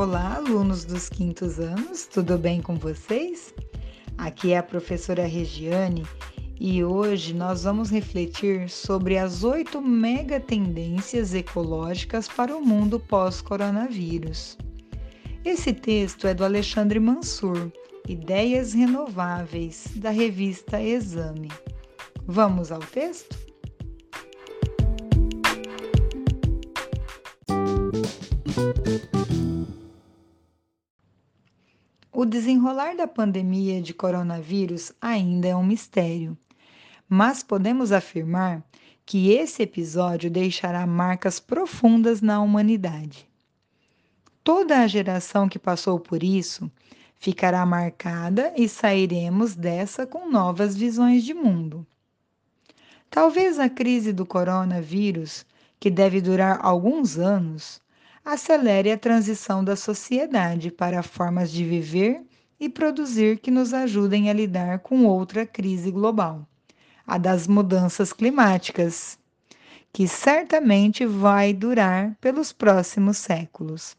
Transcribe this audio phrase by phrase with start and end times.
[0.00, 3.52] Olá, alunos dos quintos anos, tudo bem com vocês?
[4.16, 6.06] Aqui é a professora Regiane
[6.58, 14.56] e hoje nós vamos refletir sobre as oito mega tendências ecológicas para o mundo pós-coronavírus.
[15.44, 17.70] Esse texto é do Alexandre Mansur,
[18.08, 21.50] Ideias Renováveis, da revista Exame.
[22.26, 23.49] Vamos ao texto?
[32.30, 36.38] Desenrolar da pandemia de coronavírus ainda é um mistério,
[37.08, 38.62] mas podemos afirmar
[39.04, 43.28] que esse episódio deixará marcas profundas na humanidade.
[44.44, 46.70] Toda a geração que passou por isso
[47.18, 51.84] ficará marcada e sairemos dessa com novas visões de mundo.
[53.10, 55.44] Talvez a crise do coronavírus,
[55.80, 57.82] que deve durar alguns anos,
[58.24, 62.22] acelere a transição da sociedade para formas de viver
[62.58, 66.46] e produzir que nos ajudem a lidar com outra crise global,
[67.06, 69.18] a das mudanças climáticas,
[69.92, 73.96] que certamente vai durar pelos próximos séculos.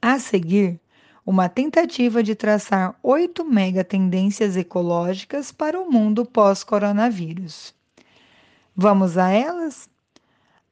[0.00, 0.80] A seguir,
[1.26, 7.74] uma tentativa de traçar oito mega tendências ecológicas para o mundo pós-coronavírus.
[8.74, 9.90] Vamos a elas?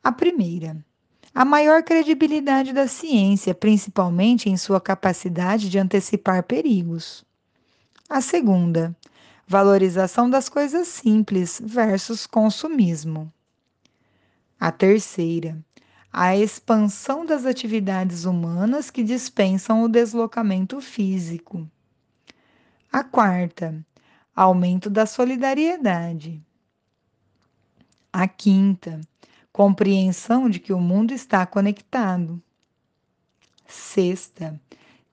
[0.03, 0.86] A primeira
[1.37, 7.27] a maior credibilidade da ciência, principalmente em sua capacidade de antecipar perigos.
[8.09, 8.97] A segunda,
[9.47, 13.31] valorização das coisas simples versus consumismo.
[14.59, 15.63] A terceira,
[16.11, 21.69] a expansão das atividades humanas que dispensam o deslocamento físico.
[22.91, 23.85] A quarta,
[24.35, 26.43] aumento da solidariedade.
[28.11, 29.03] A quinta,
[29.57, 32.39] compreensão de que o mundo está conectado.
[33.67, 34.61] Sexta,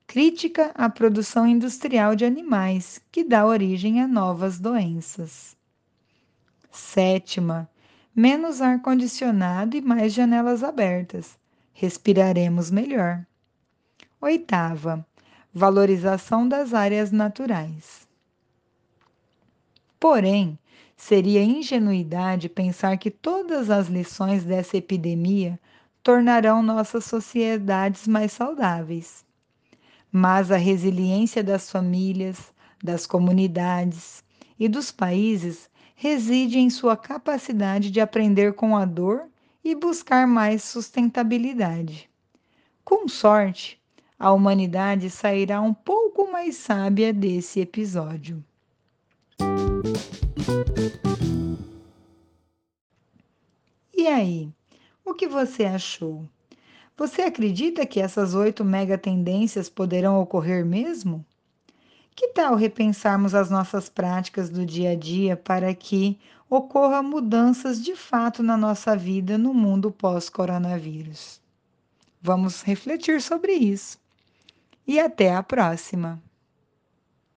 [0.06, 5.56] crítica à produção industrial de animais, que dá origem a novas doenças.
[6.70, 7.70] Sétima,
[8.14, 11.38] menos ar-condicionado e mais janelas abertas.
[11.72, 13.26] Respiraremos melhor.
[14.20, 15.08] Oitava,
[15.54, 18.06] valorização das áreas naturais.
[20.04, 20.60] Porém,
[20.98, 25.60] Seria ingenuidade pensar que todas as lições dessa epidemia
[26.02, 29.26] tornarão nossas sociedades mais saudáveis.
[30.12, 34.24] Mas a resiliência das famílias, das comunidades
[34.60, 39.28] e dos países reside em sua capacidade de aprender com a dor
[39.64, 42.10] e buscar mais sustentabilidade.
[42.86, 43.82] Com sorte,
[44.20, 48.44] a humanidade sairá um pouco mais sábia desse episódio.
[53.94, 54.50] E aí,
[55.04, 56.28] o que você achou?
[56.98, 61.26] Você acredita que essas oito mega tendências poderão ocorrer mesmo?
[62.16, 66.18] Que tal repensarmos as nossas práticas do dia a dia para que
[66.50, 71.42] ocorram mudanças de fato na nossa vida no mundo pós-coronavírus?
[72.22, 73.98] Vamos refletir sobre isso.
[74.88, 76.22] E até a próxima!